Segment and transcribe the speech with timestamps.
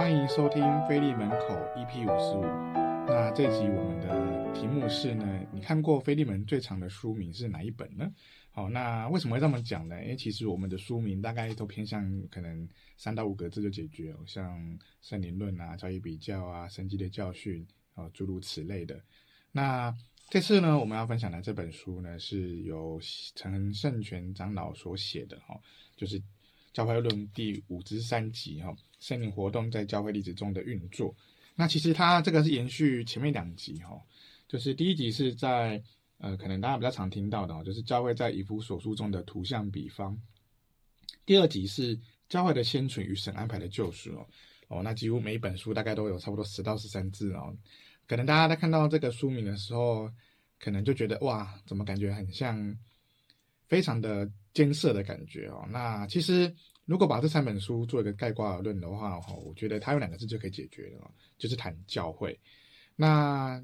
[0.00, 1.36] 欢迎收听《菲利门口》
[1.76, 2.40] EP 五十五。
[3.06, 8.10] 那这集我们的题目是呢，你看过菲利门最长的书名是哪一本呢？
[8.50, 10.02] 好，那为什么会这么讲呢？
[10.02, 14.58] 因为其实我们的书名大概都偏向可能三到五个字就解决，像
[15.02, 18.98] 圣灵论啊、教义比较啊、神迹的教训啊，诸如此类的。
[19.52, 19.94] 那
[20.30, 22.98] 这次呢，我们要分享的这本书呢，是由
[23.34, 25.60] 陈胜权长老所写的哈，
[25.94, 26.18] 就是
[26.72, 31.14] 《教会论》第五至三集哈，圣灵活动在教会历史中的运作。
[31.54, 34.00] 那其实它这个是延续前面两集哈，
[34.48, 35.82] 就是第一集是在
[36.18, 40.18] 呃，可能大家比较常听到的，就是教会在以弗所书中的图像比方。
[41.26, 41.98] 第二集是
[42.28, 44.26] 教会的先存与神安排的救赎哦
[44.68, 47.56] 哦，那几乎每一本书大概都有差不多十到十三字哦。
[48.06, 50.10] 可能大家在看到这个书名的时候，
[50.58, 52.76] 可能就觉得哇，怎么感觉很像
[53.66, 55.66] 非常的艰涩的感觉哦？
[55.70, 56.54] 那其实
[56.84, 62.38] 如果把这三本书做一个概括而论的话，哦，我觉得它有两个字就可以解决了，就是谈教会。
[62.96, 63.62] 那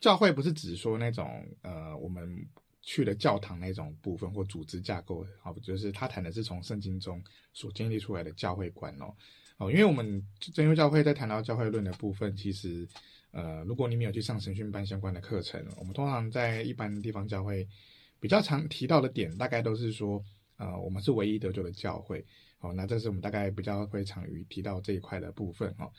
[0.00, 2.46] 教会不是指说那种呃，我们
[2.82, 9.14] 去了教堂那种部分或组织架构，好，就是他谈的是从圣经中所建立出来的教会观哦。
[9.58, 12.88] 哦，因为我们真耶稣教会在谈到教会论的部分，其实。
[13.32, 17.68] 呃，如果你没有去上神训班相关的课程，我们通常在一般地方教会
[18.20, 20.22] 比较常提到的点，大概都是说，
[20.56, 22.24] 呃，我们是唯一得救的教会。
[22.58, 25.90] 好，那这是我们大概比较会常于提到这一块的部分哈。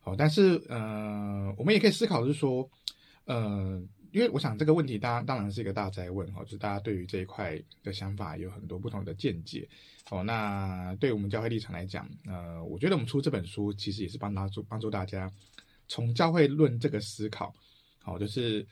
[0.00, 2.68] 好，但是呃，我们也可以思考是说，
[3.26, 9.68] 呃，因为我想这个问题，当当然是一个大哉问哈，就是大家对于这一块的想法有很多不同的见解。
[10.04, 15.30] 好，那对我们教会立场来讲，呃，我觉得我们出这本书其实也是帮大助帮助大家。
[15.86, 17.54] 从教会论这个思考，
[18.02, 18.66] 好，就是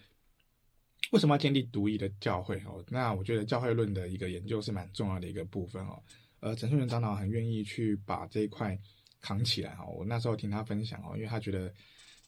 [1.13, 2.85] 为什么要建立独一的教会哦？
[2.89, 6.03] 那我觉得教会论的一个研究是蛮重要的一个部分哦。
[6.41, 8.79] 呃，陈胜元长老很愿意去把这一块
[9.21, 9.85] 扛起来哈。
[9.87, 11.73] 我那时候听他分享哦，因为他觉得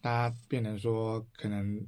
[0.00, 1.86] 大家变成说可能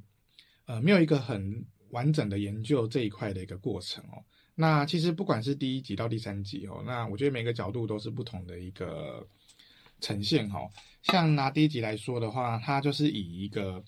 [0.65, 4.23] 呃没有一个很完整的研究这一块的一个过程哦。
[4.55, 9.27] 那其实不管是第一集到第三集哦，那我觉得每个角度都是不同的一个。
[10.01, 10.59] 呈现哈，
[11.03, 13.81] 像拿第一集来说的话，它就是以一个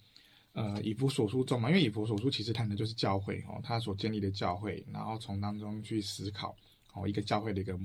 [0.55, 6.55] 呃以弗所书中嘛，因为以弗所书其实谈的就是教会哦，他所建立的教会，然后从当中去思考
[6.93, 7.77] 哦一个教会的一个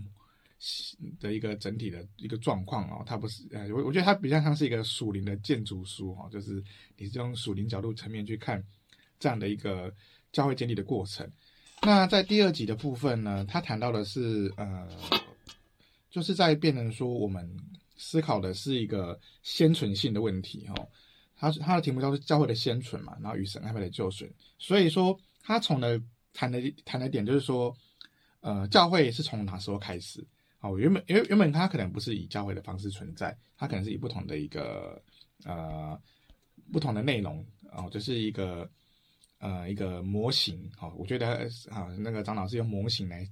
[1.20, 6.62] 的一个整体的一个状况哦，它不是呃我我觉得它比较像是一个属灵的建筑书哈，就是
[6.97, 8.64] 你是用属灵角度层面去看
[9.19, 9.92] 这样的一个
[10.32, 11.30] 教会建立的过程。
[11.82, 14.88] 那在第二集的部分呢，他谈到的是呃，
[16.10, 17.54] 就是在变成说我们。
[18.03, 20.75] 思考的是一个先存性的问题，哈，
[21.40, 24.28] 他他的题目叫做教会的先存嘛，然后与神安排的救赎，
[24.58, 25.98] 所以说他从的
[26.34, 27.74] 谈的谈的点就是说，
[28.40, 30.22] 呃，教会是从哪时候开始？
[30.60, 35.02] 哦，原本原原本他可能不是以教会的方式存在，他可能是以不同的一个
[35.44, 35.98] 呃
[36.70, 37.42] 不同的内容
[37.72, 38.70] 哦，就是一个
[39.38, 43.26] 呃一个模型，哦，我觉得啊那个张老师用模型来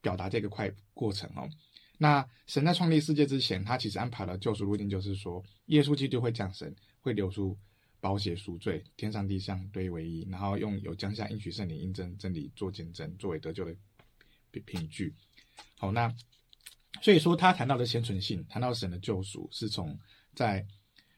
[0.00, 1.50] 表达这个块过程哦。
[2.00, 6.72] 那神在创立世界之前，他其实安排了救赎路径，就是说，耶稣基督会降生，
[7.08, 7.56] 会流出
[8.00, 13.74] 宝血赎罪，天上地上堆为一，然后用有江夏应许圣灵印证真理做见证，作为得救的
[14.66, 15.14] 凭据。
[15.78, 16.14] 好，那
[17.00, 19.98] 所以说他谈到的先存性，谈到神的救赎，是从
[20.34, 20.66] 在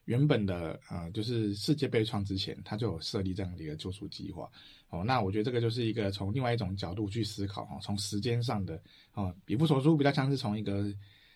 [0.04, 4.48] 原本的呃，就是世界被创之前，他就有设立这样的一个救赎计划。
[4.90, 8.80] 哦，那我觉得这个就是一个从另外一种角度去思考哈，从时间上的
[9.12, 10.92] 啊，比不所书比较像是从一个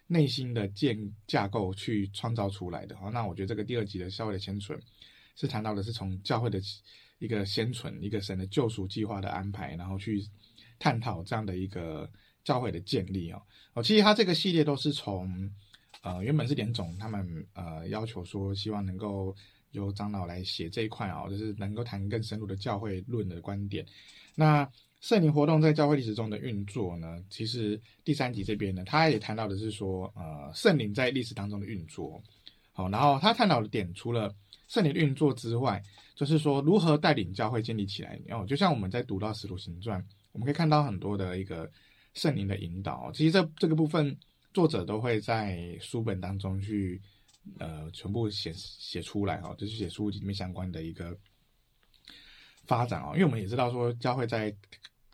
[0.07, 3.11] 内心的建架构去创造出来的哈。
[3.11, 4.81] 那我觉得这个第二集的教会的先存
[5.37, 6.61] 是谈到的是从教会的
[7.19, 10.25] 一个先存，一个神的救赎计划的安排，然后去
[10.79, 12.11] 探讨这样的一个
[12.45, 13.43] 教会的建立哦。
[13.75, 15.51] 哦，其实他这个系列都是从
[16.03, 19.35] 呃原本是连总他们呃要求说希望能够。
[19.75, 23.85] 由长老来写这一块啊，就是能够谈更深入的教会论的观点。
[24.37, 24.65] 那
[25.05, 27.23] 圣灵活动在教会历史中的运作呢？
[27.29, 32.19] 其实第三集这边呢，他也谈到的是说，呃，圣灵在历史当中的运作。
[32.73, 34.35] 好，然后他探讨的点除了
[34.67, 35.83] 圣灵运作之外，
[36.15, 38.19] 就是说如何带领教会建立起来。
[38.25, 40.03] 然后就像我们在读到使徒行传，
[40.33, 41.71] 我们可以看到很多的一个
[42.15, 43.13] 圣灵的引导。
[43.13, 44.17] 其实这这个部分，
[44.55, 46.99] 作者都会在书本当中去。
[47.59, 51.15] 呃，全部写写出来哈，就是写书里面相关的一个
[52.65, 53.11] 发展啊。
[53.13, 54.51] 因为我们也知道说，教会在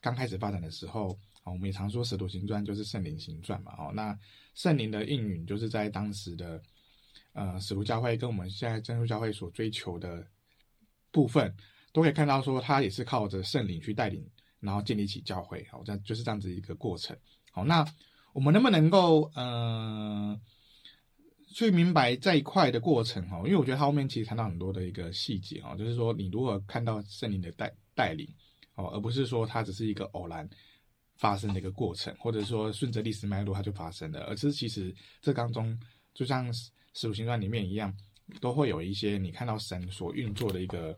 [0.00, 3.72] 刚开始发展的时候啊，我们也常说《使徒行传》就是圣灵行传嘛。
[3.78, 4.18] 哦，那
[4.54, 6.62] 圣灵的应允就是在当时的
[7.32, 10.26] 呃使徒教会跟我们现在真耶稣教会所追求的
[11.10, 11.54] 部分，
[11.92, 14.26] 都可以看到说，他也是靠着圣灵去带领，
[14.60, 15.66] 然后建立起教会。
[15.70, 17.16] 好，这就是这样子一个过程。
[17.52, 17.84] 好，那
[18.32, 20.40] 我们能不能够呃？
[21.52, 28.32] 去明白这一块的过程哈，因为我觉得他后面其实谈到很多的一个细节哈，就是说你如何看到圣灵的带带领
[28.80, 30.48] 哦，而不是说它只是一个偶然
[31.16, 35.78] 发生的一个过程，或者说顺着历史脉络它就发生了，而是其实这当中
[36.14, 36.52] 就像
[36.94, 37.94] 《使徒行传》里面一样，
[38.40, 40.96] 都会有一些你看到神所运作的一个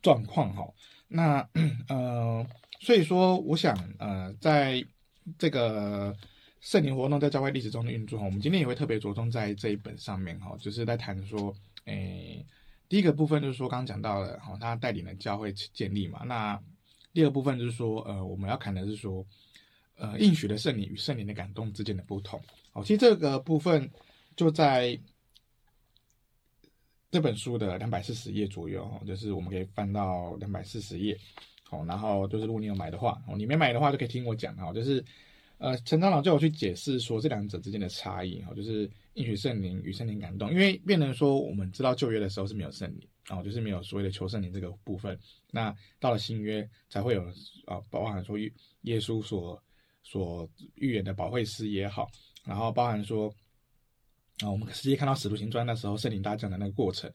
[0.00, 0.64] 状况哈。
[1.08, 1.48] 那
[1.88, 2.46] 呃，
[2.80, 4.84] 所以说我想呃，在
[5.38, 6.16] 这个。
[6.62, 11.54] 圣灵活动在教会历史中的运作，我们今天也会特别着重在这一本上面哈，就是在谈说，
[11.84, 12.44] 诶、
[12.88, 16.22] 第一个部分就是说刚刚讲到了哈，他带领了教会建立嘛。
[16.24, 16.60] 那
[17.12, 19.24] 第二部分就是说，呃，我们要谈的是说，
[19.96, 22.40] 呃，应许的圣灵与圣灵的感动之间的不同。
[22.72, 23.90] 哦，其实这个部分
[24.36, 24.98] 就在
[27.10, 31.18] 这本书的两百四十页左右哈，就是我们可以翻到两百四十页，
[31.64, 35.04] 好，然后就是如果你有买的话，哦，你没买的话就可以听我讲哈，就是。
[35.58, 38.86] 呃，陈长老叫我去解释说这两者之间的差异哈，就是
[39.16, 45.18] 应许圣灵与圣灵感动，因为变成说我们知道旧约的时候是没有圣灵啊，就是没有所谓的求圣灵这个部分，
[45.50, 47.24] 那到了新约才会有
[47.64, 48.38] 啊，包含说
[48.82, 49.60] 耶稣所
[50.02, 52.10] 所预言的保惠师也好，
[52.44, 53.34] 然后包含说
[54.40, 57.10] 啊，我们实际看到使徒行传的时候圣灵大降的那个过程，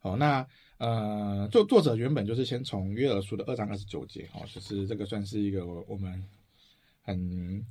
[0.00, 0.46] 好，那
[0.78, 6.24] 呃作作者原本就是先从约珥书的二章二十九节，哦，就是这个算是一个我们
[7.02, 7.62] 很。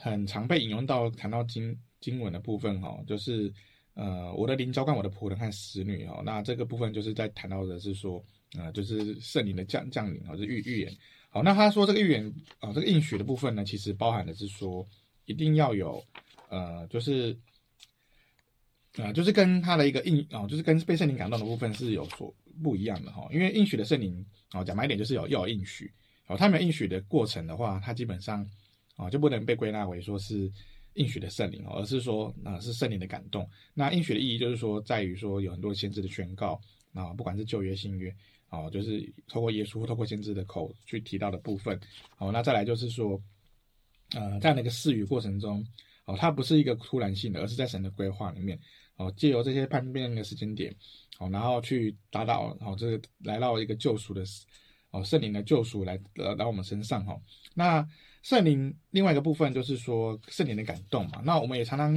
[0.00, 3.52] 很常被引用到谈到经经文的部分哈，就是
[3.94, 8.24] 呃我的灵浇灌我的仆人和使女哈，那这个部分就是在谈到的是说，
[8.56, 10.96] 呃就是圣灵的降降临啊，是预预言。
[11.28, 14.86] 好，那他说这个预言啊，这个应许的部分呢，其实包含的是说
[15.24, 16.02] 一定要有
[16.48, 17.36] 呃就是
[18.96, 25.92] 啊、就是跟他的一个应啊，就是跟被圣灵感动的部分是有所不一样的哈，因为应许的圣灵啊讲白一点就是有要有应许，
[26.26, 28.48] 哦他没有应许的过程的话，他基本上。
[28.96, 30.50] 啊，就不能被归纳为说是
[30.98, 33.48] 应许的圣灵，而是说啊是圣灵的感动。
[33.72, 36.60] 那应许的意义就是说，在于说有很多先知的宣告
[36.92, 38.14] 啊，不管是旧约新约
[38.48, 41.78] 啊，就是透过耶稣透过先知的口去提到的部分。
[42.16, 43.20] 好，那再来就是说，
[44.14, 45.64] 呃，在那个赐予过程中，
[46.04, 48.58] 哦，它不是一个突然性的，而是在神的规划里面，
[48.96, 50.74] 哦，借由这些叛变的时间点，
[51.18, 54.24] 哦，然后去达到哦这个来到一个救赎的，
[54.90, 57.16] 哦圣灵的救赎来呃来我们身上哈，
[57.54, 57.88] 那。
[58.22, 61.94] 圣灵另外一个部分就是说圣灵的感动嘛，那我们也常常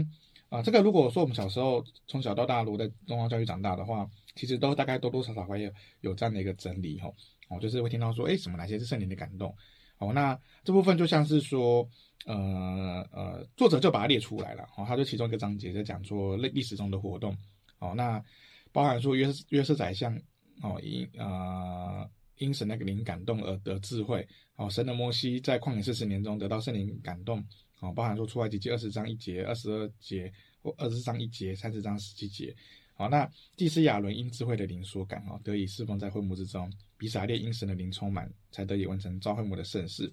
[0.50, 5.72] 啊、呃，这个如果说我们小时候从小到大如果在东方教育长大的话，其实都大概多多少少会有
[6.02, 7.14] 有这样的一个整理吼，
[7.50, 9.54] 哦，就是会听到说，哎，什么哪些是圣灵的感动？
[9.98, 11.88] 哦，那这部分就像是说，
[12.26, 17.36] 呃呃，作者就把它列出来了，哦，他就其中一个章节在讲说历历史中的活动，
[17.80, 18.24] 哦，那
[18.72, 20.16] 包含说约约瑟宰相，
[20.62, 22.10] 哦，因呃。
[22.42, 27.40] 因神那个灵感动而得智慧，哦，神的摩西在旷野四十年中得到圣灵感动，
[27.80, 32.56] 哦，包含说出埃及记二十章一节、二十二节或二十章一节、三十章十七节，
[32.96, 40.12] 好，那祭司亚伦因智慧的灵所感，哦，得以侍奉在会幕之中，比撒列因神的灵充满，才得以完成召会幕的圣事。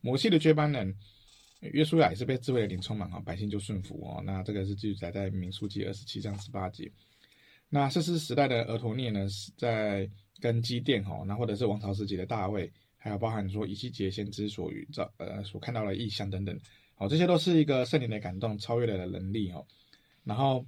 [0.00, 0.92] 摩西的接班人
[1.60, 6.90] 约书亚也是被智慧的灵充满，哈，百姓就顺服，哦，那这个是记载在民数记二十七章十八节。
[7.70, 10.10] 那士师时代的俄陀聂呢，是在。
[10.40, 16.58] 跟基甸哈，那或者是王朝时期的大卫，还有包含说以西结先知所遇到呃所看到的异象等等，
[16.94, 19.66] 好，这些都是一个圣灵的感动，超越了的能力哦。
[20.24, 20.64] 然后，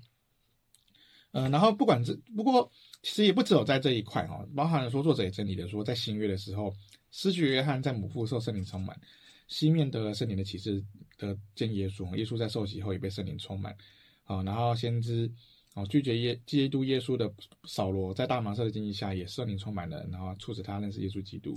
[1.32, 2.70] 呃，然后不管是不过，
[3.02, 6.74] 其实也不只有在这一块哈，包含了说作者也整理的说，在新约的时候，
[7.10, 8.98] 施洗约翰在母腹受圣灵充满，
[9.46, 10.82] 西面得了圣灵的启示
[11.16, 13.76] 得见耶稣，耶稣在受洗后也被圣灵充满，
[14.24, 15.30] 好，然后先知。
[15.74, 17.32] 哦，拒绝耶基督耶稣的
[17.64, 21.56] 扫罗，在大马色的经历下，也圣灵充满了，然后促使他认识耶稣基督。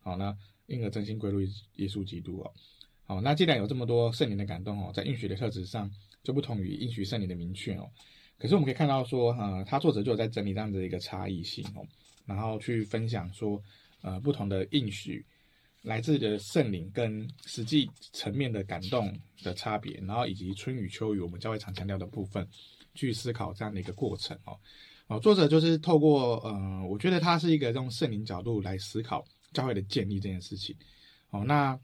[0.00, 2.52] 好，那因而真心归入耶稣基督哦。
[3.06, 5.90] 好，那既然有这么多圣灵的感动哦，在应许的特质上
[6.22, 7.90] 就不同于应许圣灵的明确哦。
[8.38, 11.86] 可是我们可以看到说，呃，他作者就有在整理这样子的一个差异性哦，
[12.26, 13.62] 然后去分享说，
[14.02, 15.24] 呃，不同的应许
[15.82, 19.10] 来自的圣灵跟实际层面的感动
[19.42, 22.46] 的差别，然后以及春雨秋雨我们教会常强调的部分。
[22.94, 24.58] 去思考这样的一个过程哦，
[25.08, 30.76] 哦，作者就是透过呃，我觉得他是一个用圣灵角度来思考教会的建立这件事情。
[31.30, 31.78] 哦，那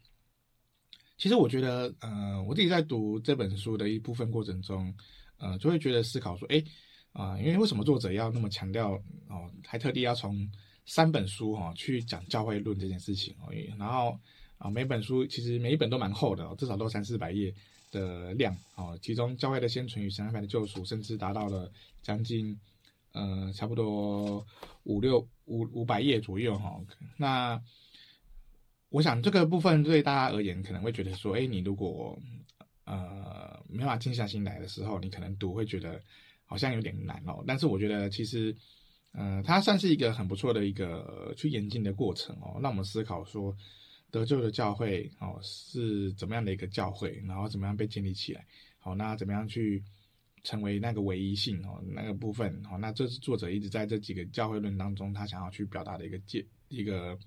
[1.17, 4.93] 其实我觉得呃，我自己在读这本书的一部分过程中，
[5.37, 6.63] 呃，就会觉得思考说，诶
[7.11, 8.93] 啊，因为为什么作者要那么强调
[9.27, 10.49] 哦，还特地要从
[10.85, 14.17] 三本书哈去讲教会论这件事情哦，然后
[14.57, 17.53] 啊，每本书其实每一本都蛮厚的哦，至少都三四百页。
[17.91, 21.71] 的量啊，其中教会的先存与神安排的救赎，甚至达到了
[22.01, 22.57] 将近
[23.11, 24.45] 呃差不多
[24.83, 26.79] 五六五五百页左右哈。
[27.17, 27.61] 那
[28.89, 32.17] 我想这个部分对大家而言可能会觉得说，哎，你如果
[32.85, 36.01] 呃没办法静下心来的时候，你可能读会觉得
[36.45, 37.43] 好像有点难哦。
[37.47, 38.55] 但是我觉得其实，
[39.13, 43.55] 呃，它算是一个很不错的一个去演进的过程哦，让我们思考说
[44.11, 48.45] 得救的教会哦是怎么样的一个教会，然后怎么样被建立起来，
[48.77, 49.83] 好，那怎么样去
[50.43, 57.17] 成为那个唯一性哦那个部分哦，那这是作者一直在这几个教会论当中他想要去表达的一个界一个。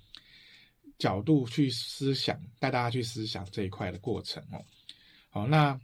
[0.96, 4.64] 角度去思想，带大家去思想这一块的过程哦。
[5.28, 5.78] 好，那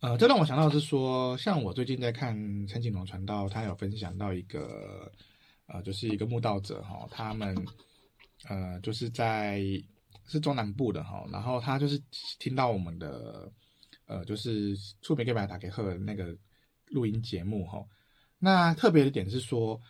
[0.00, 2.34] 呃，这让我想到是说，像我最近在看
[2.66, 5.12] 陈景龙传道，他有分享到一个
[5.66, 7.54] 呃，就是一个慕道者哈，他们
[8.44, 9.62] 呃，就是在
[10.26, 12.00] 是中南部的哈，然后他就是
[12.38, 13.50] 听到我们的
[14.06, 16.36] 呃，就是触屏给白打给贺那个
[16.86, 17.84] 录音节目哈。
[18.38, 19.80] 那特别的点是说。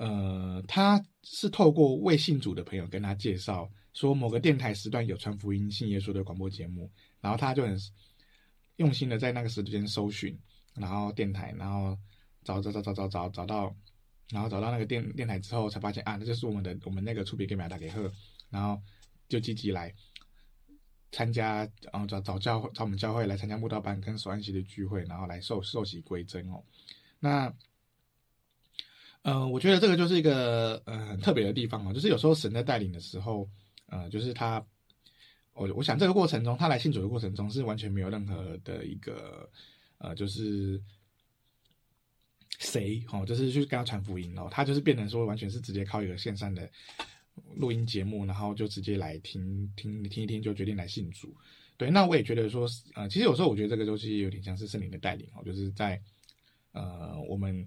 [0.00, 6.88] 呃，他是透过未信主的朋友跟他介绍，说某个电台时段有传福音、信耶稣的广播节目，
[7.20, 7.76] 然后他就很
[8.76, 10.38] 用心的在那个时间搜寻，
[10.76, 11.98] 然后电台，然后
[12.44, 13.74] 找找找找找找找到，
[14.30, 18.12] 然后找到那个电电台之后，才发现啊，那就是我们的我们那个触屏给马达给贺，
[18.50, 18.80] 然后
[19.28, 19.94] 就积极来
[21.12, 26.62] 参加，然后找找教会找我们教会来参加慕道班跟守安息的聚会，然后来受受洗归真哦，
[27.20, 27.52] 那。
[29.22, 33.46] 呃，我觉得这个就是一个呃很特别的地方哦，就是有时候神在带领的时候，
[33.86, 34.64] 呃，就是他，
[35.52, 39.50] 我我想这个过程中，他来信主的过程中是完全没有任何的一个
[39.98, 40.80] 呃，就是
[42.58, 46.70] 谁哦，就是去跟他传福音哦，他就是变成说完全是直接靠一个线上的
[47.56, 51.34] 录音节目，然后就直接来听听听一听就决定来信主。
[51.76, 56.00] 对，那我也觉得说，呃，其实有时候我觉得这个东西有点像是圣灵的带领哦，就是在
[56.72, 57.66] 呃我们。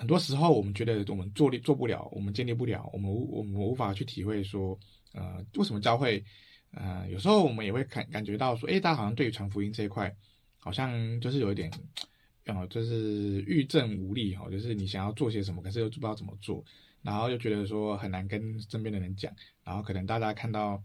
[0.00, 4.78] 很多时候，我们觉得我们做力做不了，我们建立不了，我们无我们无法去体会说，
[5.12, 6.24] 呃，为什么教会，
[6.70, 10.14] 呃，有时候我们也会感感觉到说，诶，大家好像对于传福音这一块，
[10.56, 11.68] 好像就是有一点，
[12.48, 16.64] 呃，就是欲振无力哈，就是你想要做些什么，可是又不知道怎么做，
[17.02, 20.82] 然后又觉得说很难跟身边的人讲，然后可能大家看到，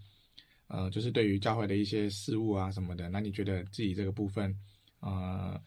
[0.67, 4.55] 呃，就是对于教会的一些事物啊什么的，那你觉得自己这个部分，
[4.99, 5.59] 呃。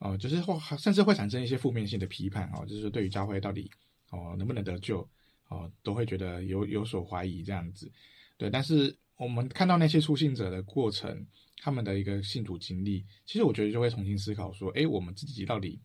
[0.00, 3.68] 哦，就是会甚至会产生一些负面性的批判哦，就是对于教会到底
[4.10, 5.00] 哦能不能得救
[5.48, 7.90] 哦，都会觉得有有所怀疑这样子。
[8.36, 11.26] 对，但是我们看到那些初信者的过程，
[11.60, 15.80] 他们的一个信徒经历，其实我觉得就会重新思考说，诶，我们自己到底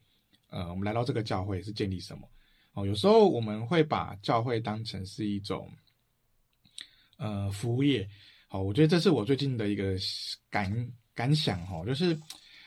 [0.50, 2.30] 呃，我们来到这个教会是建立什么？
[2.74, 5.72] 哦，有时候我们会把教会当成是一种
[7.18, 8.08] 呃服务业。
[8.48, 9.96] 好，我觉得这是我最近的一个
[10.50, 12.18] 感感想哦，就是。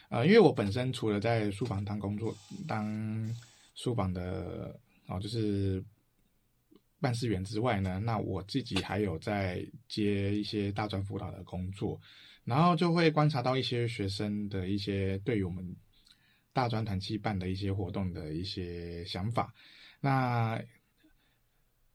[0.08, 2.32] 呃，因为我本身除了在书房当工作，
[2.64, 3.34] 当
[3.74, 5.84] 书房的哦，就是
[7.00, 12.00] 办事员之外呢，那我自己还有在接一些大专辅导的工作，
[12.46, 15.76] 然后就会观察到一些学生的一些对于我们
[16.54, 19.52] 大专团契办的一些活动的一些想法。
[20.00, 20.58] 那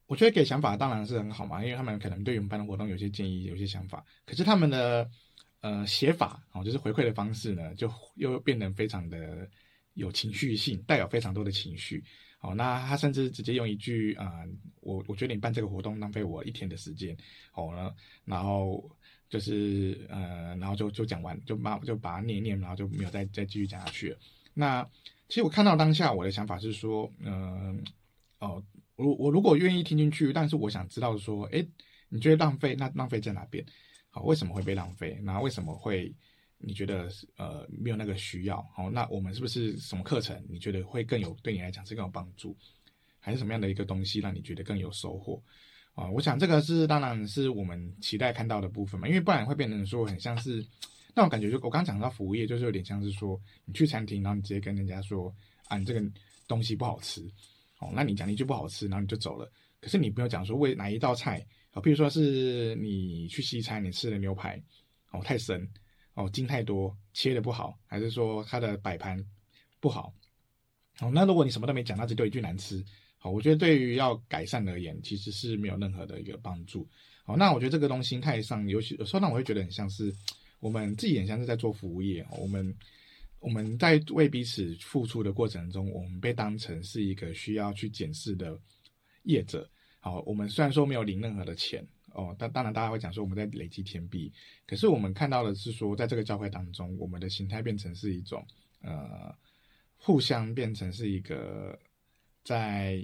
[0.05, 5.09] 我觉得给想法当然是很好嘛，因为他们可能对于我们办的活动有些建议，有些想法，可是他们的。
[5.63, 9.47] 呃，写法哦，就是回馈的方式呢，就又变得非常的
[9.93, 12.03] 有情绪性，带有非常多的情绪。
[12.39, 14.41] 哦，那他甚至直接用一句啊、
[14.79, 17.15] 我我觉得你办这个活动浪费我一天的时间。
[17.53, 17.93] 哦，呢，
[18.25, 18.89] 然后
[19.31, 24.17] 就是呃，然后就就讲完，就把就把它念一念，然后就没有再再继续讲下去了。
[24.53, 24.83] 那
[25.29, 27.81] 其实我看到当下我的想法是说，嗯、
[28.39, 28.61] 哦，
[28.97, 31.65] 我我如果愿意听进去，但是我想知道说，诶，
[32.09, 32.75] 你觉得浪费？
[32.75, 33.65] 那浪费在哪边？
[34.09, 35.17] 好，为什么会被浪费？
[35.23, 36.13] 那为什么会
[36.57, 38.61] 你觉得呃没有那个需要？
[38.75, 42.53] 好，那我们是不是什么课程你觉得会更有对你来讲是更有帮助，
[43.21, 45.41] 还是什么样的一个东西让你觉得更有收获？
[45.93, 50.65] 啊，我想这个是当然是我们期待看到的部分嘛，因为不然会变成说很像是
[51.13, 55.33] 那种感觉，就我刚讲到服务业，就是有点像是说你去餐厅，然后你直接跟人家说
[55.67, 56.01] 啊，你这个
[56.47, 57.21] 东西不好吃，
[57.79, 61.45] 哦，那你讲一句不好吃，然后你就走了，可是你不要讲说为哪一道菜。
[61.73, 64.61] 哦，比如说是你去西餐，你吃的牛排
[65.11, 65.65] 哦太生
[66.15, 69.17] 哦筋太多，切的不好，还是说它的摆盘
[69.79, 70.13] 不好？
[70.99, 72.83] 哦，那如果你什么都没讲，那只丢一句难吃，
[73.23, 76.89] 好，我觉得对于要改善而言，其实是没有任何的一个帮助。
[77.23, 80.11] 好，那我觉得这个东西心态上，尤其有时候让我会觉得很像是
[80.59, 82.75] 我们自己很像是在做服务业，我们
[83.39, 88.59] 我们在为彼此付出的过程中，我们被当成是一个需要去检视的
[89.25, 89.69] 业者。
[89.99, 94.33] 好，我们虽然说没有领任何的钱哦，但当然大家会讲说我们在累积天币，
[94.65, 98.43] 可是我们看到的是说，在这个教会当中，我们的形态变成是一种
[98.81, 99.31] 呃，
[99.95, 101.77] 互相变成是一个
[102.43, 103.03] 在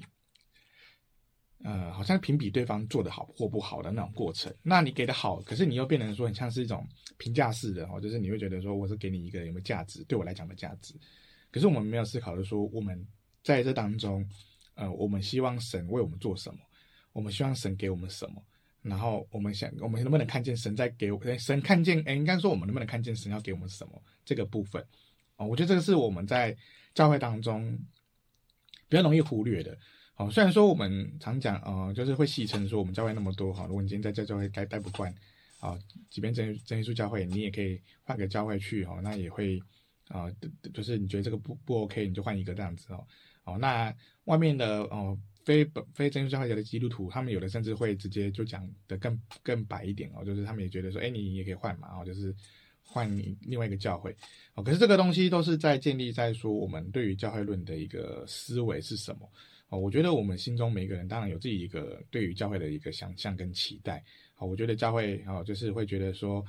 [1.63, 4.53] 呃，好像评比对方做得好或不好的那种过程。
[4.61, 10.93] 那你给的好，可是你又变成说很像是一种评价式的哦，就是你会觉得说我是给你一个有没有价值，对我来讲的价值。
[11.51, 13.05] 可是我们没有思考的说，我们
[13.43, 14.23] 在这当中，
[14.75, 16.59] 呃，我们希望神为我们做什么？
[17.11, 18.43] 我们希望神给我们什么？
[18.83, 21.19] 然后我们想，我们能不能看见神在给我？
[21.39, 24.01] 神看见，哎，应该说我们能不能看见神要给我们什么？
[24.23, 24.85] 这个部分，
[25.37, 26.55] 哦，我觉得这个是我们在
[26.93, 27.77] 教会当中
[28.87, 29.77] 比较容易忽略的。
[30.15, 35.13] 哦，虽然说我们常讲，呃，就是会戏称说我们教会那么多，哈，如果你今天在这教会待待不惯，
[35.59, 35.77] 啊，
[36.09, 39.59] 即便真真耶稣教会，你也可以换个教会去，哈，那也会，
[40.07, 40.31] 啊，
[40.73, 43.07] 就是你觉得这个不不 OK，你就换一个这样子，哦，
[43.43, 43.93] 哦，那
[44.25, 45.17] 外面的，哦。
[45.47, 52.35] 非本非真耶稣教会的基督徒，他们有的甚至会直接就讲得更更白一点哦，就是他们也觉得说，哎，你也可以换嘛，哦，就是
[52.87, 53.07] 换
[53.41, 54.15] 另外一个教会
[54.55, 54.63] 哦。
[54.63, 59.29] 可是这个东西都是在建立在说我们对于教会论的一个思维是什么
[59.69, 59.77] 哦。
[59.77, 64.03] 我觉得我们心中每个人当然有自己一个对于教会的一个想象跟期待
[64.37, 64.47] 哦。
[64.47, 66.43] 我觉得教会哦，就是会觉得说。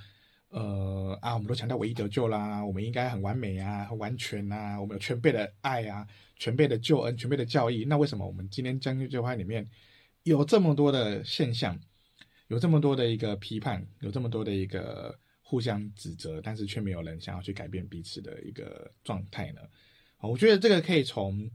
[0.50, 7.84] 呃啊，我们都强调唯一得救啦，我们应该很完美啊，很完全啊，我们有全备的爱啊，全备的救恩，全备的教义。
[7.84, 9.68] 那为什么我们今天真耶稣教会里面
[10.22, 11.78] 有这么多的现象，
[12.46, 15.14] 有这么多的一个批判，有这么多的一个
[15.48, 19.62] 互相指责，但是却没有人想要去改变彼此的一个状态呢？
[20.20, 21.50] 我觉得这个可以从，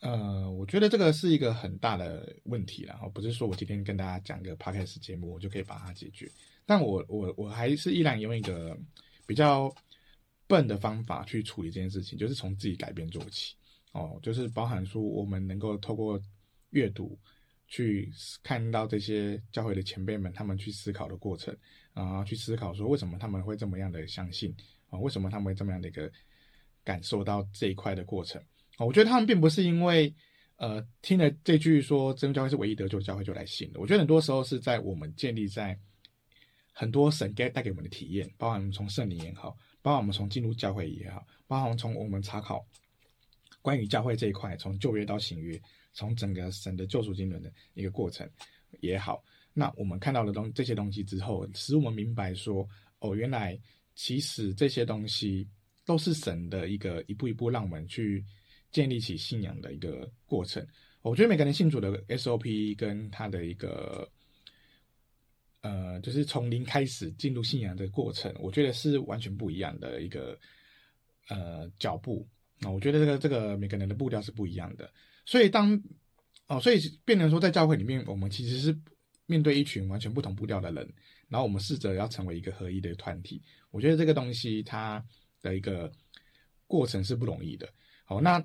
[0.00, 2.98] 呃，我觉得这个是一个很大的问题了。
[3.12, 6.26] 不是说我今天跟大家讲个 podcast 节目，我就可以把它解决。
[6.64, 8.74] 但我我我还是依然用一个
[9.26, 9.70] 比较
[10.46, 13.54] 笨的方法去处理这件事情，就是从自己改变做起
[13.92, 16.18] 哦，就是包含说我们能够透过
[16.70, 17.18] 阅读
[17.68, 18.10] 去
[18.42, 21.54] 看到这些教会的前辈们他们去思考的过程
[21.94, 24.54] 啊，去思考说为什么他们会这么样的相信
[24.90, 26.12] 啊，为什么他们会这么样的一个
[26.84, 28.38] 感受到这一块的过程
[28.76, 30.14] 啊，我觉得他们并不是因为
[30.56, 35.78] 呃听了这句说真教会是唯一得救教会就来信的，我觉得很多时候是在我们建立在。
[36.76, 42.66] 很多神给带给我们的体验，包含我们从圣灵也好，包含我们从进入教会也好，包含从我们查考
[43.62, 45.56] 关于教会这一块，从旧约到新约，
[45.92, 48.28] 从整个神的救赎经纶的一个过程
[48.80, 49.22] 也好，
[49.54, 53.58] 那我们看到了东这些东西之后，使我们明白说，哦，原来
[53.94, 55.48] 其实这些东西
[55.86, 58.22] 都是神的一个一步一步让我们去
[58.70, 60.66] 建立起信仰的一个过程。
[61.00, 64.06] 我觉得每个人信主的 SOP 跟他的一个。
[65.66, 70.38] 呃，就是从零开始进入信仰的过程，我觉得是完全不一样的一个
[71.30, 72.28] 呃脚步。
[72.60, 74.92] 那我觉得这个这个每个人的步调是不一样的。
[75.24, 75.82] 所以当
[76.48, 78.78] 哦，所以变成说在教会里面，我们其实是
[79.26, 80.92] 面对一群完全不同步调的人，
[81.28, 83.42] 然后我们试着要成为一个合一的团体。
[83.70, 85.04] 我觉得这个东西它
[85.42, 85.90] 的一个
[86.66, 87.68] 过程是不容易的。
[88.04, 88.42] 好，那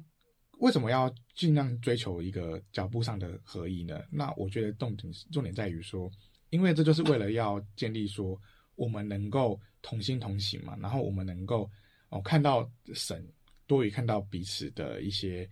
[0.60, 4.02] 为什么要尽量追求一个脚步上的合一呢？
[4.10, 6.12] 那我觉得重点重点在于说。
[6.52, 8.36] 因为这就是为了要建立说，
[8.74, 11.70] 我们能够同心同行嘛，然后我们能够
[12.10, 13.24] 哦看到神
[13.68, 15.48] 多于看到彼此的一些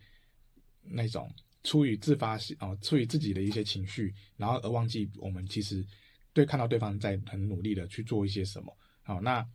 [0.81, 1.31] 那种
[1.67, 5.85] 出于自发性哦出于自己的一些情绪，然后而忘记我们其实
[6.31, 8.73] 对看到对方在很努力的去做一些什么。
[9.03, 9.45] 好，那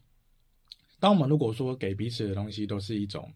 [1.01, 3.33] 当我们如果说给彼此的东西都是一种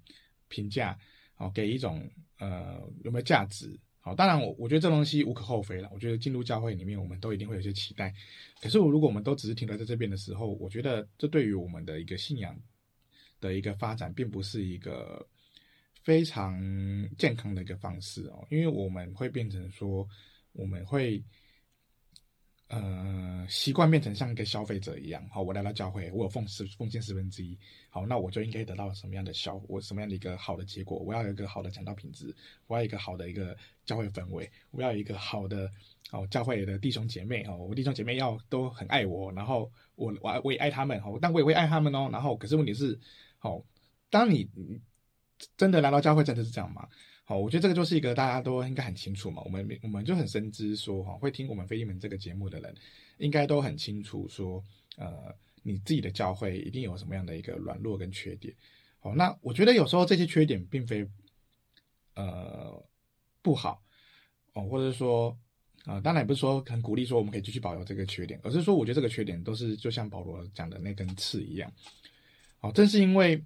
[0.49, 0.99] 评价，
[1.39, 2.07] 哦，给一种
[2.39, 3.81] 呃有没有价值？
[4.01, 5.91] 好，当然我我觉得这东西无可厚非了。
[5.93, 8.15] 我觉得进入教会里面，我们都一定会有些期待。
[8.61, 12.55] 可是，我如果我们都只是停留在这边的时候，我觉得这对于我们的一个信仰
[13.41, 15.27] 的一个发展，并不是一个
[16.07, 16.57] 非常
[17.19, 18.47] 健康的一个方式哦。
[18.51, 20.09] 因为我们会变成说，
[20.53, 21.23] 我们会。
[22.69, 27.57] 呃，习惯变成像一个消费者一样，好，我来到教会，我有奉十奉献十分之一，
[27.89, 30.99] 好，那我就应该得到什么样的效，我什么样的一个好的结果？
[30.99, 32.35] 我要有一个好的讲道品质，
[32.67, 35.71] 我要一个好的一个教会氛围，我要有一个好的
[36.11, 42.99] 哦，教会的弟兄姐妹哦，我弟兄姐妹要都很爱我，然后我我我也爱他们哦，但我也会爱他们哦，然后可是问题是，
[43.43, 43.65] 哦，
[44.11, 44.51] 当你
[45.57, 46.89] 真的来到教会，真的是这样吗？
[47.29, 49.43] 好，我觉得这个就是一个大家都应该很清楚嘛。
[49.45, 52.73] 我们我们就很深知说，哈，会听我们飞利门这个节目的人，
[53.19, 54.63] 应该都很清楚说，
[54.97, 58.55] 呃，你自己的教会一定有什么样的一个软弱跟缺点。
[59.01, 61.05] 好，那我觉得有时候这些缺点并非
[62.15, 62.81] 呃
[63.43, 63.83] 不好
[64.53, 65.37] 哦，或者说
[65.85, 71.73] 啊、当然也不是说很鼓励说我们可以继续保留这个缺点，而是说我觉得这个缺点都是就像保罗讲的那根刺一样。
[72.59, 73.43] 好，正是因为。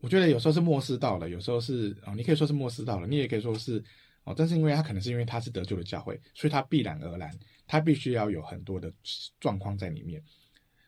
[0.00, 3.82] 我觉得有时候是末世到了，有时候是、哦，你可以说是末世到了，你也可以说是
[4.24, 7.30] 哦，但是因为他可能是因为他是得救的教会，所以他必然而然，
[7.66, 8.92] 他必须要有很多的
[9.40, 10.22] 状况在里面，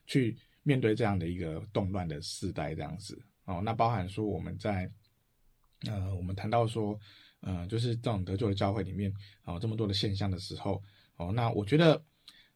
[0.07, 3.61] 去面对这样的一个动乱的时代这样子哦。
[3.65, 4.91] 那包含说我们在
[5.87, 6.99] 呃，我们谈到说、
[7.41, 9.13] 呃，就是这种得救的教会里面
[9.45, 10.83] 哦，这么多的现象的时候
[11.17, 12.03] 哦，那我觉得，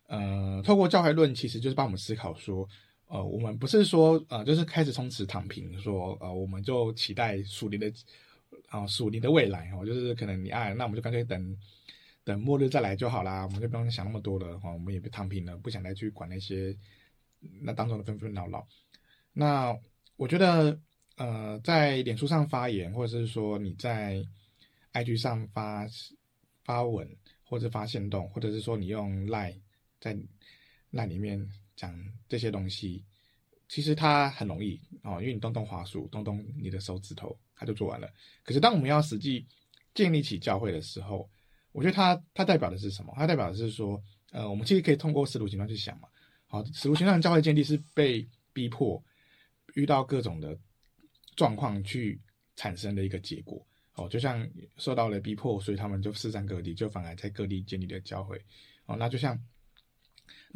[0.08, 2.68] 呃，透过教会论，其实就是帮我们思考说，
[3.14, 7.92] 呃，我们不是说呃，就是开始从此躺平，说呃，我们就期待属灵的
[8.66, 11.56] 啊属灵的未来哦，就是可能你爱、那我们就干脆等
[12.24, 16.76] 等末日再来就好啦，我们就不用想那么多了哦，我们也不躺平了，不想再去管那些
[17.62, 18.66] 那当中的纷纷扰扰。
[19.32, 19.78] 那
[20.16, 20.76] 我觉得，
[21.16, 24.24] 呃，在脸书上发言，或者是说你在
[24.92, 25.86] IG 上发
[26.64, 27.08] 发文，
[27.44, 29.60] 或者发限动，或者是说你用 Line
[30.00, 30.16] 在
[30.92, 31.94] Line 里面讲
[32.28, 33.04] 这些东西，
[33.68, 38.08] 其实它很容易哦，因为你动动滑鼠，动动你的手指头，它就做完了。
[38.42, 39.46] 可是当我们要实际
[39.94, 41.28] 建立起教会的时候，
[41.72, 43.12] 我觉得它它代表的是什么？
[43.16, 46.08] 它代表的是说，呃，我们其实可以通过使徒行传去想嘛。
[46.46, 49.02] 好，使徒行传教会建立是被逼迫，
[49.74, 50.56] 遇到各种的
[51.36, 52.20] 状况去
[52.54, 53.66] 产生的一个结果。
[53.94, 54.44] 哦，就像
[54.76, 58.40] 受到了逼迫，所以他们就四散各地，就反而在各地建立了教会。
[58.86, 59.40] 哦，那就像，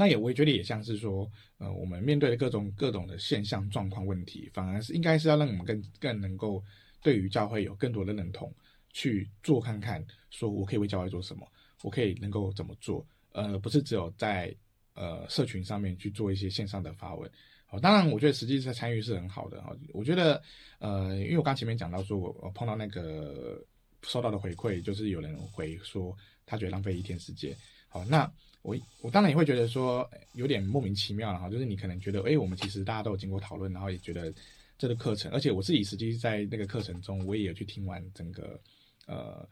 [0.00, 6.62] 那也我也觉得也像是说，呃，我们面对的各种各种的现象、状况、问题，反而是应该是要让我们更更能够
[7.02, 8.54] 对于教会有更多的认同，
[8.92, 11.44] 去做看看，说我可以为教会做什么，
[11.82, 14.54] 我可以能够怎么做，呃，不是只有在
[14.94, 17.28] 呃社群上面去做一些线上的发文。
[17.70, 19.76] 哦，当然，我觉得实际上参与是很好的哈。
[19.92, 20.40] 我觉得，
[20.78, 23.62] 呃，因为我刚前面讲到说，我我碰到那个
[24.02, 27.54] 收到的回馈，就是有人回说他觉得浪费一天时间。
[27.88, 28.30] 好，那
[28.62, 31.48] 我我当然也会觉得说有点莫名其妙了哈。
[31.48, 34.32] 就是你可能觉得，哎，我们其实大家都有经过讨论，然后也觉得
[34.76, 38.60] 这个课程，而且我自己实际在那个课程中，我也有去听完整个
[39.06, 39.48] 呃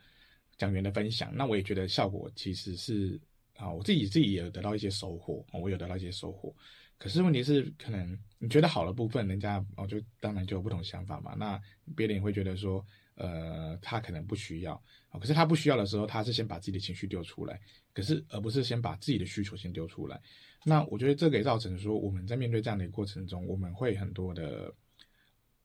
[0.56, 3.18] 讲员的分享，那我也觉得效果其实是
[3.56, 6.54] 啊，我自己自己也有得到一些收获，我有得到一些收获。
[6.98, 11.35] 可是问题是，可能你觉得好的部分，人家哦就当然就有不同想法嘛。
[11.38, 11.61] 那
[11.94, 12.85] 别人也会觉得说，
[13.16, 14.74] 呃，他可能不需要
[15.11, 15.18] 啊。
[15.18, 17.61] 可是他不需要的时候，他是先把自己的情绪丢出来，
[17.92, 20.20] 可是而不是先把自己的需求先丢出来。
[20.64, 24.72] 那我觉得这个也造成说，我们在面对这样的一个过程中，我们会很多的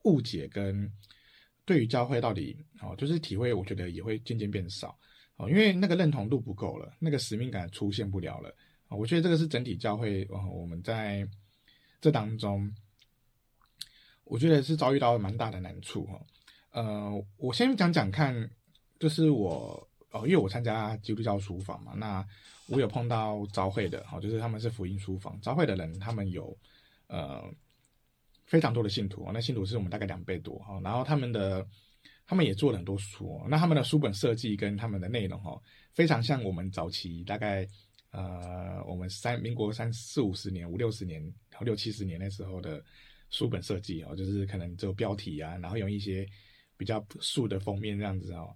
[0.03, 0.91] 误解跟
[1.65, 4.97] 对于教会到底哦，就是体会，我觉得也会渐渐变少
[5.37, 8.53] 哦，因为那个认同度不够了，那个使命感出现不了了。
[8.89, 11.27] 我觉得这个是整体教会，哦，我们在
[11.99, 12.69] 这当中，
[14.25, 16.19] 我觉得是遭遇到蛮大的难处哈。
[16.71, 18.49] 呃，我先讲讲看，
[18.99, 22.25] 就是我哦，因为我参加基督教书房嘛，那
[22.67, 26.57] 我有碰到召会的，哦，就是他们是福音书房召会的人，他们有
[27.07, 27.43] 呃
[28.45, 30.79] 非常多的信徒，那信徒是我们大概两倍多哈。
[30.83, 31.65] 然后他们的
[32.25, 35.61] 他们也做了很多书，那他们的书本设计跟他们的内容哈，
[35.93, 37.67] 非常像我们早期大概。
[38.13, 42.83] 呃，我们三民国三四五十年、五六十年、然后六七十年那时候的
[43.29, 46.27] 书本设计哦，就是可能只有标题啊，然后用一些
[46.81, 48.49] 比较素的封面这样子哦。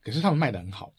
[0.00, 0.94] 可是他们卖得很好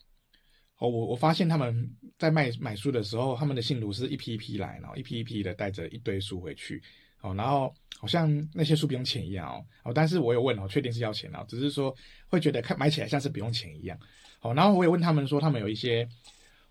[0.79, 6.83] 哦，我我发现他们在卖买书的时候，他们的信徒是一批一批来，然后一批一批的带着一堆书回去
[7.21, 9.65] 哦，然后好像那些书不用钱一样哦。
[9.85, 11.95] 哦，但是我有问哦，确定是要钱哦，只是说
[12.27, 13.97] 会觉得看买起来像是不用钱一样。
[14.41, 16.05] 哦，然后我也问他们说，他们有一些。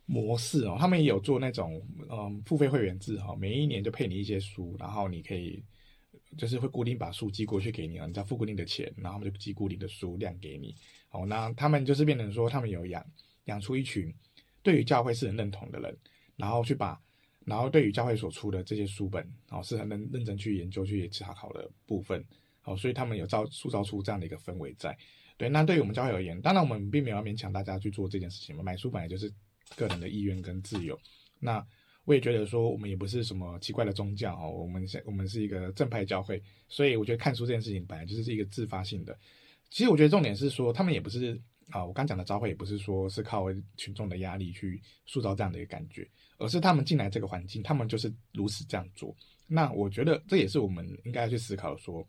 [0.04, 5.62] 模式哦，他们也有做那种嗯付费会员制哈，每一年就配你一些书，然后你可以
[6.36, 10.74] 就是会固定把书寄过去给你啊，你再付固定的钱，然后他们就寄固定的书量给你。
[11.10, 13.04] 哦，那他们就是变成说，他们有养
[13.44, 14.12] 养出一群
[14.62, 15.96] 对于教会是很认同的人，
[16.36, 17.00] 然后去把
[17.44, 22.24] 然后对于教会所出的这些书本哦是很认认真去研究去查考的部分，
[22.60, 24.96] 好，所以他们有造塑造出这样的一个氛围在。
[25.36, 29.32] 对，那对于我们教会而言，当然我们并没有要勉强大家去做这件事情嘛，买书本来就是。
[29.74, 31.00] 个人的意愿跟自由，
[31.38, 31.66] 那
[32.04, 39.16] 我也觉得说，我们也不是什么奇怪的宗教哦，我们是，我们是一个正派教会，所以我觉得看书这件事情本来就是一个自发性的。
[39.70, 46.06] 其实我觉得重点是说，他们也不是啊，我刚讲的召会也不是说是靠群众的压力去塑造这样的一个感觉，
[46.38, 49.14] 而是他们进来这个环境，他们就是如此这样做。
[49.46, 52.06] 那我觉得这也是我们应该要去思考说，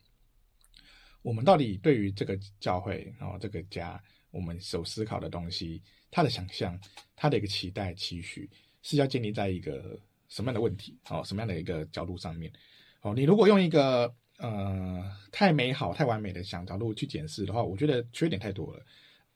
[1.21, 4.01] 我们到底对于这个教会然后这个家，
[4.31, 5.81] 我们所思考的东西。
[6.15, 6.79] 他的想象，
[7.15, 8.47] 他的一个期待、期许，
[8.83, 10.95] 是要建立在一个什么样的问题？
[11.09, 12.53] 哦，什么样的一个角度上面？
[13.01, 18.85] 哦，你如果用一个呃太美好、太完美的想角度去检视的话，我觉得缺点太多了。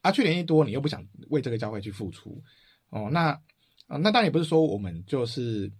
[0.02, 2.40] 啊，缺点一多，你又不想为这个教会去付出，
[2.90, 3.30] 哦，那
[3.88, 5.72] 啊、那当然也不是说我们就是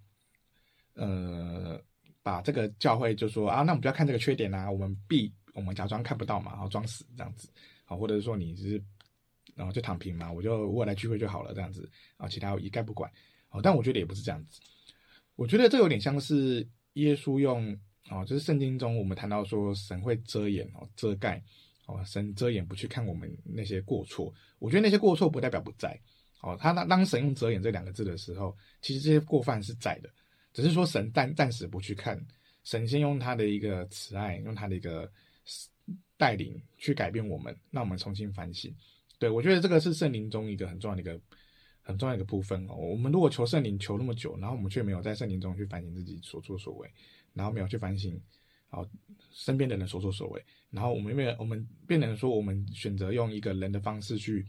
[0.94, 1.80] 呃
[2.22, 7.48] 把这个教会就说啊，那我们不要看这个缺点啊，我们必我们假装看不到嘛，然后装死这样子，
[7.84, 8.82] 好，或者是说你是。
[9.54, 13.10] 然后就躺平嘛，我就偶尔来聚会就好了，这样子啊，其他我一概不管。
[13.50, 14.60] 哦，但我觉得也不是这样子，
[15.36, 17.76] 我觉得这有点像是耶稣用
[18.08, 21.42] 啊，就是圣经中我们谈到说神会遮掩哦、遮盖
[21.86, 24.32] 哦，神遮掩不去看我们那些过错。
[24.58, 25.98] 我觉得那些过错不代表不在。
[26.40, 30.08] 哦，他当当神用遮掩这两个字的时候，其实这些过犯是在的，
[30.52, 32.16] 只是说神暂暂时不去看，
[32.62, 35.10] 神先用他的一个慈爱，用他的一个
[36.16, 38.72] 带领去改变我们，让我们重新反省。
[39.18, 41.20] 对，我觉得这个是圣灵中一个很重要的一个
[41.88, 42.76] 很重要的一个部分哦。
[42.76, 46.88] 我们如果求圣灵求那么久，然后我们却没有在圣灵中去反省自己所作所为，
[47.34, 48.20] 然后没有去反省，
[48.70, 48.88] 哦，
[49.32, 54.46] 身边的人所作所为，然后我们没有我们变成说我们选择用一个人的方式去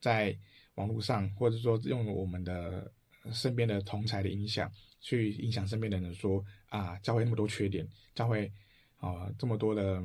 [0.00, 0.36] 在。
[0.76, 2.90] 网络上，或者说用我们的
[3.32, 8.50] 身边的同才的影响，去影响身边的人说啊，教会那么多缺点，教会
[8.96, 10.00] 啊这么多的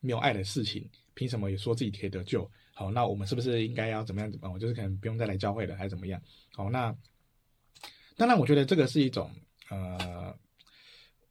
[0.00, 2.50] 没有爱的事情，凭什么也说自己可以得救？
[2.78, 4.30] 好，那我们是不是应该要怎么样？
[4.30, 4.60] 怎么样？
[4.60, 6.20] 就是可能不用再来教会了，还是怎么样？
[6.52, 6.94] 好，那
[8.18, 9.30] 当然，我觉得这个是一种
[9.70, 10.38] 呃，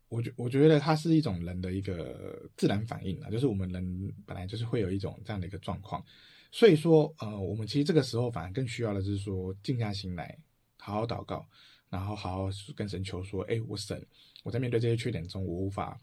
[0.10, 6.03] 我觉我觉得它是一种人的一个自然反应啊，就是我们人本来就是会有一种这样的一个状况。
[6.51, 10.36] 所以说，呃，我们其实这个时候反而更需要的就是说，静下心来，
[10.77, 11.45] 好好祷告，
[11.89, 14.03] 然后好好跟神求说，哎，我神，
[14.43, 15.99] 我在面对这些缺点中，我无法，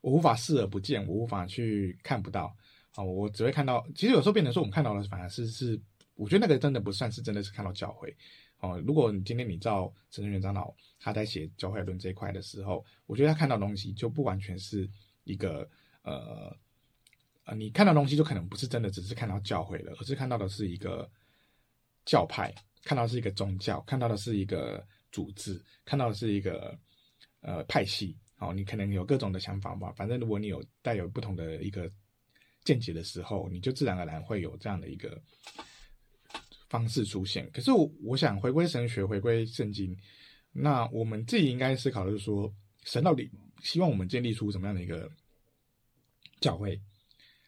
[0.00, 2.56] 我无法视而不见，我无法去看不到，
[2.94, 5.80] 啊，我只会看到，其实有时候变成说，我们看到的反而是是，
[6.14, 8.16] 我觉得那个真的不算是真的是看到教会，
[8.58, 14.88] 哦，如果你今天你照陈正元长老他在写教会论这一块的时候，我觉得他看到东西就不完全是
[15.24, 15.68] 一个，
[16.02, 16.56] 呃。
[17.56, 21.10] 你看到东西就可能不是真的，只是看到教会了，而是看到的是一个
[22.04, 26.78] 教派，看到是一个宗教，看到的是一个组织，看到的是一个
[27.40, 28.16] 呃派系。
[28.36, 29.90] 好，你可能有各种的想法吧。
[29.96, 31.90] 反正如果你有带有不同的一个
[32.64, 35.20] 见解的时候，你就自然而然会有这样的一个
[36.68, 37.50] 方式出现。
[37.52, 39.96] 可是我我想回归神学，回归圣经，
[40.52, 42.52] 那我们自己应该思考的是说，
[42.84, 43.30] 神到底
[43.62, 45.10] 希望我们建立出什么样的一个
[46.40, 46.80] 教会？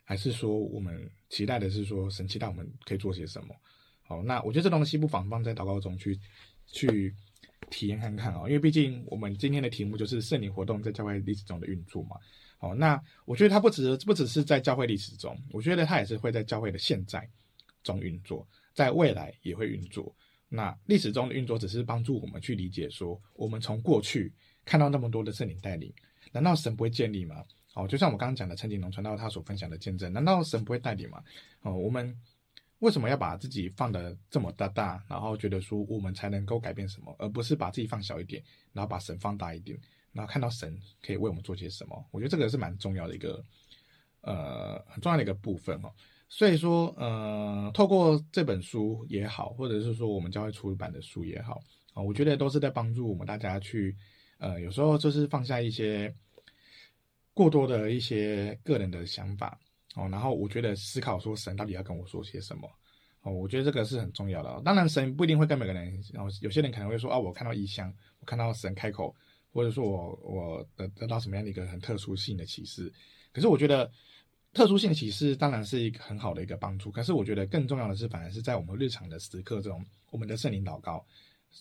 [0.04, 3.54] 还是说，我们期待的是说，神期待我们可以做些什么？
[4.02, 6.18] 好，那我觉得这东西不妨放在祷告中去
[6.66, 7.14] 去
[7.70, 12.16] 体验看看哦，因为毕竟我们今天的题目就是圣灵活动在教会历史中的运作嘛。
[12.62, 17.28] 哦，那我觉得它不只不只是在教会历史中，我觉得它也是会在教会的现在
[17.82, 20.14] 中运作，在未来也会运作。
[20.48, 24.32] 那历史中的运作只是帮助我们去理解说，我们从过去
[24.64, 25.92] 看到那么多的圣灵带领，
[26.30, 27.42] 难道神不会建立吗？
[27.74, 31.20] 哦，就像我刚刚讲的陈景龙传道他所分享的见证，难道神不会带领吗？
[31.62, 32.16] 哦，我们
[32.78, 39.76] 为什么要把自己放得这么大大，然后觉得说我们才能够改变什么，而不是把自己放小一点，然后把神放大一点，
[40.12, 42.04] 然后看到神可以为我们做些什么？
[42.10, 43.44] 我觉得这个是蛮重要的一个，
[44.20, 45.92] 呃，很重要的一个部分哦。
[46.28, 51.62] 所以说，呃，透过这本书也好，或者是说我们教会出版的书也好，
[51.94, 53.96] 啊，我觉得都是在帮助我们大家去，
[54.38, 56.14] 呃，有时候就是放下一些。
[57.34, 59.58] 过多的一些个人的想法
[59.94, 62.68] 哦，然后我觉得思考说神到底要跟我说些什么
[63.22, 64.60] 哦，我觉得这个是很重要的。
[64.62, 69.16] 当然，神不一定会跟每个人，然后有些人可能会说啊，我看到异象，我看到神开口，
[69.52, 72.92] 或者说我我得得到什么样的一个很特殊性的启示。
[73.32, 73.90] 可是我觉得
[74.52, 81.04] 特殊性的启示当然是一个很好的一个帮助，可是我觉得更重要的是，反而是在我们日常的时刻这种我们的圣灵祷告，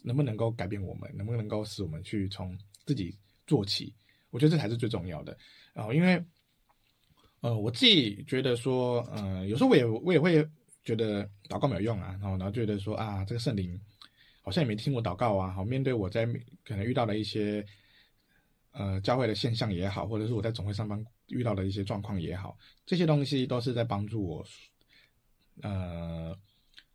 [0.04, 3.16] 能不能够改变我们，能不能够使我们去从自己
[3.48, 3.94] 做起？
[4.30, 5.38] 我觉得这才是最重要的。
[5.74, 6.22] 然、哦，因为，
[7.42, 10.46] 呃，我自己觉得说，呃，有时候我也我也会
[10.84, 13.80] 觉得祷告没有用啊，然后然后觉得说啊，这个圣灵
[14.42, 15.52] 好像也没听过祷告啊。
[15.52, 16.26] 好，面对我在
[16.64, 17.66] 可能遇到的一些
[18.72, 24.46] 呃教会的现象也好，或者是我在总会上班遇到的一些状况也好，这些东西都是在帮助我，
[25.62, 26.38] 呃，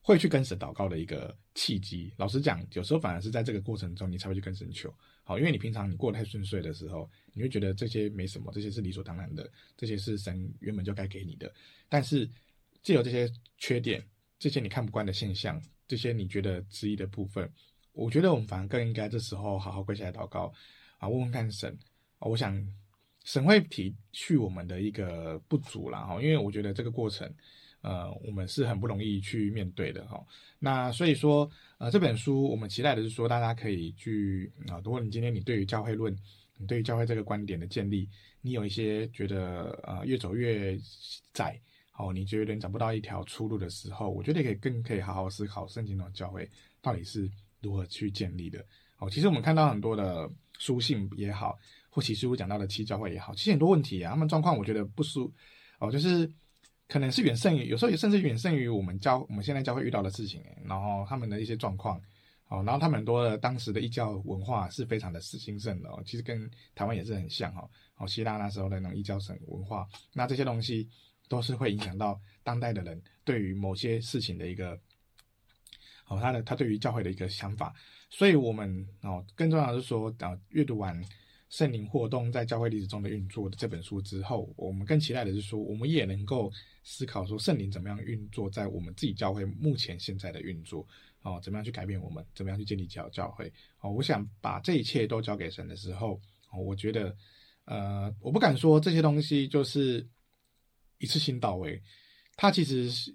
[0.00, 2.12] 会去跟神祷告的一个契机。
[2.16, 4.92] 老实讲，有时候反而是在这个过程中，你才会去跟神求。
[5.24, 11.52] 好，因为你平常你过得太顺遂的时候，你会觉得这些没什么，这些是理所当然的，这些是神原本就该给你的。
[11.88, 12.30] 但是，
[12.80, 13.28] 既有这些
[13.59, 14.00] 缺点，
[14.38, 17.51] 这些你看不惯的现象，这些你觉得质疑的部分，
[17.92, 20.53] 我觉得我们反而更应该这时候好好跪下来祷告
[20.99, 21.77] 啊，问问看神
[22.18, 22.57] 啊，我想
[23.25, 26.05] 神会体恤我们的一个不足啦。
[26.05, 27.33] 哈，因为我觉得这个过程。
[27.83, 30.20] 呃，我们是很不容易去面对的哈。
[30.59, 36.12] 那所以说，呃，这本书我们期待的是说，大家可以去啊，如果你今天你对于教会论，
[36.57, 38.09] 你对于教会这个观点的建立，
[38.40, 40.77] 你有一些觉得呃越走越
[41.33, 41.61] 窄，
[41.98, 46.48] 哦，你觉得你找不到一条出路的时候，我觉得也可以更可以好好思考圣经的教会
[46.80, 47.30] 到底是
[47.61, 48.64] 如何去建立的。
[48.98, 51.59] 哦，其实我们看到很多的书信也好，
[51.90, 55.32] 或其实我讲到的七教会也好，其实很多问题啊，他们状况我觉得不输
[55.78, 56.30] 哦，就是。
[56.88, 62.00] 可能是远胜于，有时候也甚至远胜于我们教我们现在教会遇到的事情，然后他们的一些状况，
[62.46, 70.88] 哦，然后他们很多的当时的异教文化是非常的兴盛的哦，其实跟台湾也是很像哈，哦，希腊那时候的那种异教神文化，那这些东西
[71.28, 74.78] 都是会影响到当代的人对于某些事情的一个，
[76.08, 77.74] 哦，他的他对于教会的一个想法。
[78.08, 81.02] 所以，我们哦，更重要的是说，啊，阅读完
[81.48, 86.50] 《圣灵活动在教会历史中的运作》这本书之后，我们更期待的是说，我们也能够
[86.84, 90.86] 思考说，圣灵怎么样运作在我们自己教会目前现在的运作，
[91.22, 93.52] 哦，怎么样去改变我们，怎么样去建立教教会。
[93.80, 96.20] 哦，我想把这一切都交给神的时候，
[96.52, 97.14] 哦，我觉得，
[97.64, 100.06] 呃，我不敢说这些东西就是
[100.98, 101.82] 一次性到位，
[102.37, 103.14] 它其实是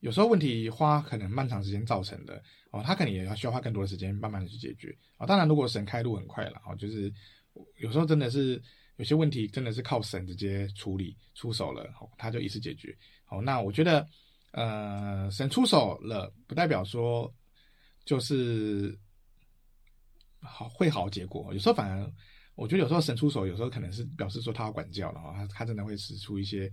[0.00, 2.42] 有时候问题花可能漫长时间造成的。
[2.72, 5.26] 哦，他可能也要需要花更多的时间，慢慢的去解决啊、哦。
[5.26, 7.10] 当然，如果神开路很快了，哦，就是
[7.78, 8.60] 有时候真的是
[8.96, 12.94] 有些问题真的是靠神直接处理出手了，哦，他就一次解决。
[13.24, 14.06] 好、哦，那我觉得，
[14.50, 17.32] 呃，神出手了，不代表说
[18.04, 18.98] 就是
[20.40, 21.54] 好会好结果。
[21.54, 22.12] 有时候反而，
[22.56, 26.70] 我觉得有时候神出手，有时候可能是表示说他要管教了，哈、哦，他他真的会使出一些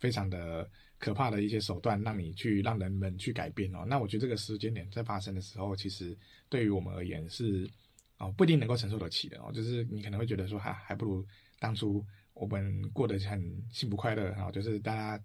[0.00, 0.68] 非常的。
[1.00, 3.86] 可怕的一些手段，让你去让人们去改变哦。
[3.88, 6.14] 那我觉得这个时间点在发生的时候，其实
[6.50, 7.66] 对于我们而言是
[8.18, 9.50] 哦不一定能够承受得起的哦。
[9.50, 11.26] 就是你可能会觉得说，还还不如
[11.58, 13.40] 当初我们过得很
[13.72, 15.24] 幸福快乐啊，就是大家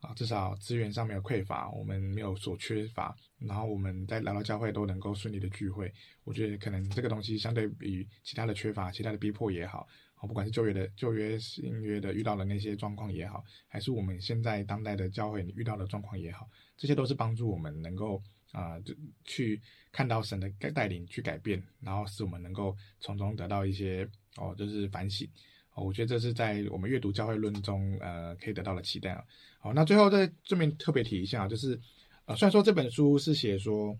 [0.00, 5.90] 啊至少资源上没有匮乏，我们没有所缺乏，然后我们在来到教会都能够顺利的聚会。
[6.24, 9.88] 我觉得可能这个东西相对于其他的缺乏、其他的逼迫也好。
[10.22, 18.82] 不管是旧约的旧约、新约的遇到的那些状况也好，还是我们现在当代的教会你遇到的状况也好，这些都是帮助我们能够啊、呃，
[19.24, 19.60] 去
[19.92, 25.28] 看到神的带领去改变，然后使我们能够从中得到一些哦，就是反省。
[25.74, 29.22] 哦，我觉得这是在我们阅读教会论中呃可以得到的期待啊。
[29.58, 31.78] 好，那最后在这边特别提一下，就是
[32.24, 33.94] 呃，虽然说这本书是写说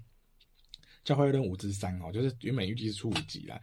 [1.05, 3.61] 教会论五之三哦，就是原本预计是出五集啦。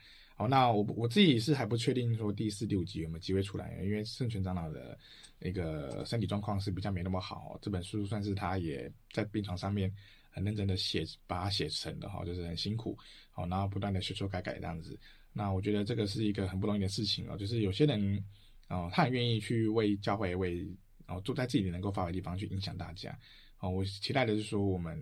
[0.47, 4.97] 那我我自己是还不确定说第四、第五集有没有机会出来，因为圣权长老的
[5.39, 7.57] 那个身体状况是比较没那么好。
[7.61, 9.93] 这本书算是他也在病床上面
[10.29, 12.97] 很认真的写，把它写成的哈，就是很辛苦。
[13.31, 14.97] 好，然后不断的修修改改这样子。
[15.31, 18.23] 那我觉得这个是一个很不容易的事情哦，就是有些人
[18.69, 20.67] 哦，他很愿意去为教会为
[21.07, 23.17] 哦，坐在自己能够发挥地方去影响大家。
[23.59, 25.01] 哦，我期待的是说我们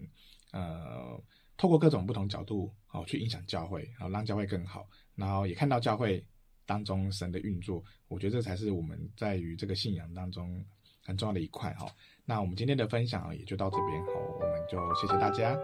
[0.51, 1.21] 呃，
[1.57, 4.87] 透过各种不同角度哦，去影响教会，然后让教会更好。
[5.15, 6.23] 然后也看到教会
[6.65, 10.63] 当中神的运作，我觉得这才是我们在于这个信仰当中
[11.03, 11.85] 很重要的一块哈。
[12.25, 15.57] 那我们今天的分享也就到这边哈，我们就谢谢大家。